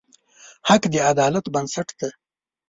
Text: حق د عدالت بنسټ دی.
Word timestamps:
حق 0.67 0.83
د 0.93 0.95
عدالت 1.11 1.45
بنسټ 1.53 1.87
دی. 1.99 2.09